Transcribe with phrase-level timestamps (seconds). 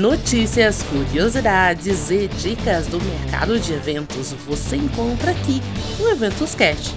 [0.00, 5.60] Notícias, curiosidades e dicas do mercado de eventos você encontra aqui
[5.98, 6.94] no Eventos Cast,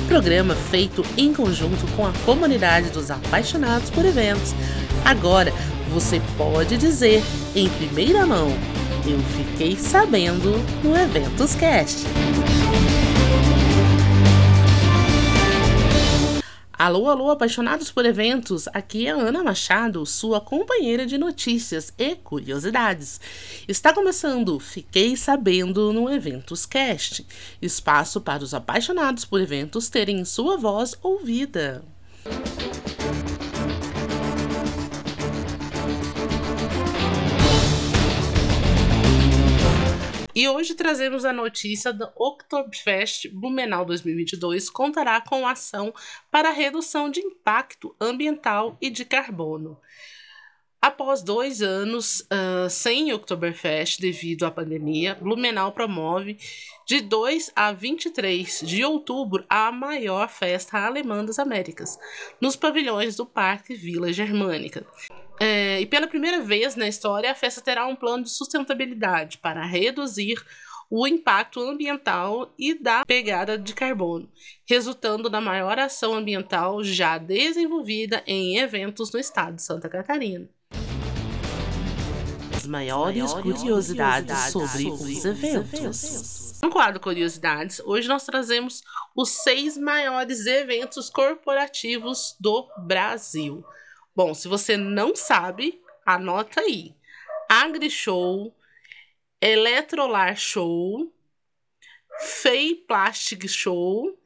[0.00, 4.54] um programa feito em conjunto com a comunidade dos apaixonados por eventos.
[5.04, 5.52] Agora
[5.92, 7.24] você pode dizer
[7.56, 8.46] em primeira mão:
[9.04, 12.04] eu fiquei sabendo no Eventos Cast.
[16.84, 18.68] Alô, alô, apaixonados por eventos!
[18.74, 23.18] Aqui é Ana Machado, sua companheira de notícias e curiosidades.
[23.66, 27.26] Está começando Fiquei Sabendo no Eventos Cast
[27.62, 31.82] espaço para os apaixonados por eventos terem sua voz ouvida.
[40.34, 45.94] E hoje trazemos a notícia do Oktoberfest Blumenau 2022 contará com ação
[46.28, 49.78] para redução de impacto ambiental e de carbono.
[50.82, 56.36] Após dois anos uh, sem Oktoberfest devido à pandemia, Blumenau promove
[56.84, 61.96] de 2 a 23 de outubro a maior festa alemã das Américas,
[62.40, 64.84] nos pavilhões do Parque Vila Germânica.
[65.40, 69.64] É, e pela primeira vez na história, a festa terá um plano de sustentabilidade para
[69.64, 70.36] reduzir
[70.90, 74.28] o impacto ambiental e da pegada de carbono,
[74.68, 80.48] resultando na maior ação ambiental já desenvolvida em eventos no estado de Santa Catarina.
[82.54, 86.60] As maiores, curiosidades, sobre, os eventos.
[86.62, 88.82] No quadro Curiosidades, hoje nós trazemos
[89.14, 93.62] os seis maiores eventos corporativos do Brasil.
[94.16, 96.94] Bom, se você não sabe, anota aí.
[97.48, 98.54] AgriShow,
[99.40, 101.12] Eletrolar Show,
[102.20, 104.16] Fei Plastic Show,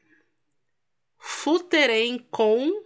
[1.19, 2.84] Futerem Com,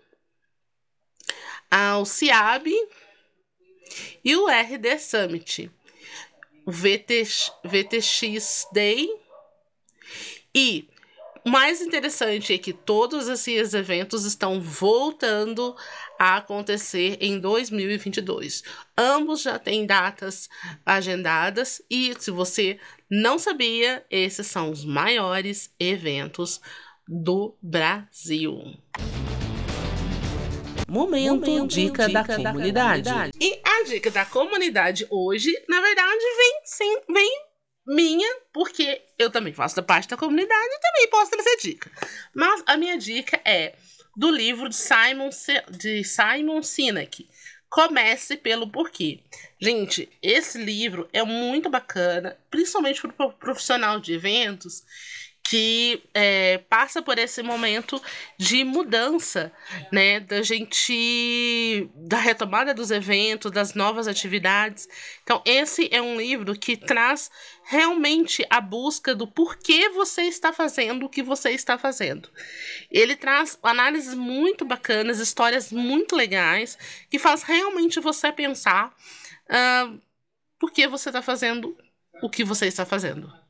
[2.00, 2.68] o CIAB
[4.24, 5.70] e o RD Summit,
[6.64, 9.08] o VTX, VTX Day
[10.54, 10.88] e
[11.44, 15.74] o mais interessante é que todos esses eventos estão voltando
[16.18, 18.62] a acontecer em 2022.
[18.96, 20.48] Ambos já têm datas
[20.86, 22.78] agendadas e, se você
[23.10, 26.60] não sabia, esses são os maiores eventos
[27.08, 28.76] do Brasil.
[30.92, 33.08] Momento, Momento dica, dica, da, da comunidade.
[33.08, 33.38] comunidade.
[33.40, 37.00] E a dica da comunidade hoje, na verdade, vem, sim,
[39.22, 41.90] eu também faço da parte da comunidade e também posso trazer dica.
[42.34, 43.74] Mas a minha dica é
[44.16, 45.30] do livro de Simon,
[45.70, 47.28] de Simon Sinek.
[47.68, 49.20] Comece pelo porquê.
[49.58, 54.84] Gente, esse livro é muito bacana, principalmente para o profissional de eventos
[55.42, 58.00] que é, passa por esse momento
[58.38, 59.52] de mudança,
[59.90, 64.88] né, da gente, da retomada dos eventos, das novas atividades.
[65.22, 67.30] Então, esse é um livro que traz
[67.64, 72.30] realmente a busca do porquê você está fazendo o que você está fazendo.
[72.90, 76.78] Ele traz análises muito bacanas, histórias muito legais,
[77.10, 78.94] que faz realmente você pensar
[79.50, 80.00] uh,
[80.58, 81.76] por que você está fazendo
[82.22, 83.41] o que você está fazendo.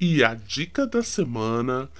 [0.00, 1.90] E a dica da semana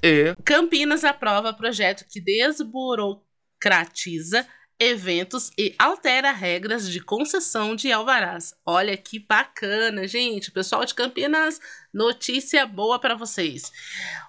[0.00, 0.34] é.
[0.44, 4.46] Campinas aprova projeto que desburocratiza
[4.78, 8.54] eventos e altera regras de concessão de alvarás.
[8.64, 10.52] Olha que bacana, gente.
[10.52, 11.60] Pessoal de Campinas,
[11.92, 13.70] notícia boa para vocês.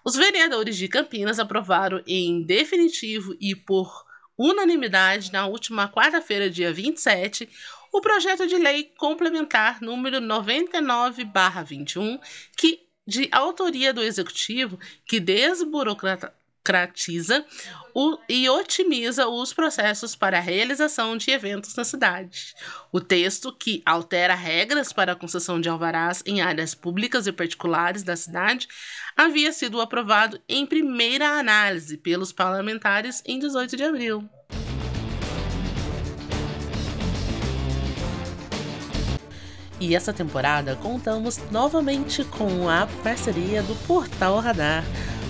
[0.04, 4.04] Os vereadores de Campinas aprovaram em definitivo e por
[4.38, 7.48] unanimidade na última quarta-feira, dia 27,
[7.94, 12.20] o projeto de lei complementar número 99/21,
[12.58, 17.46] que de autoria do executivo que desburocratiza
[17.94, 22.54] o, e otimiza os processos para a realização de eventos na cidade.
[22.92, 28.04] O texto, que altera regras para a concessão de alvarás em áreas públicas e particulares
[28.04, 28.68] da cidade,
[29.16, 34.30] havia sido aprovado em primeira análise pelos parlamentares em 18 de abril.
[39.82, 44.86] E essa temporada contamos novamente com a parceria do Portal Radar,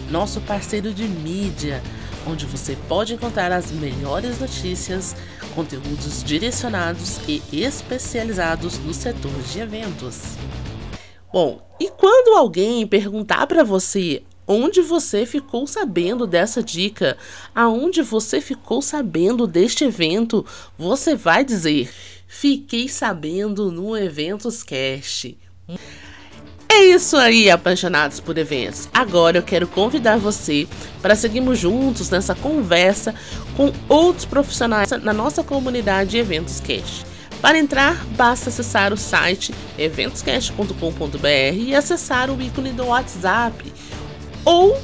[0.10, 1.82] nosso parceiro de mídia,
[2.28, 5.16] onde você pode encontrar as melhores notícias,
[5.56, 10.36] conteúdos direcionados e especializados no setor de eventos.
[11.32, 14.22] Bom, e quando alguém perguntar para você
[14.52, 17.18] onde você ficou sabendo dessa dica,
[17.56, 20.46] aonde você ficou sabendo deste evento,
[20.78, 21.90] você vai dizer:
[22.28, 25.38] Fiquei sabendo no Eventos Cast.
[26.70, 28.88] É isso aí, apaixonados por eventos.
[28.94, 30.68] Agora eu quero convidar você
[31.02, 33.14] para seguirmos juntos nessa conversa
[33.58, 37.06] com outros profissionais na nossa comunidade Eventos Cash.
[37.42, 43.74] Para entrar, basta acessar o site eventoscast.com.br e acessar o ícone do WhatsApp
[44.46, 44.78] ou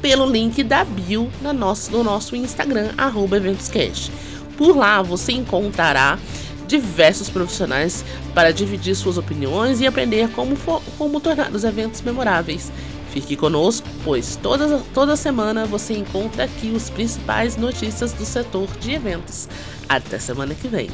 [0.00, 2.90] pelo link da bio no nosso, no nosso Instagram,
[3.32, 4.12] eventoscast.
[4.56, 6.18] Por lá você encontrará
[6.66, 8.04] diversos profissionais
[8.34, 12.72] para dividir suas opiniões e aprender como, for, como tornar os eventos memoráveis.
[13.10, 18.92] Fique conosco, pois toda, toda semana você encontra aqui os principais notícias do setor de
[18.92, 19.48] eventos.
[19.86, 20.88] Até semana que vem.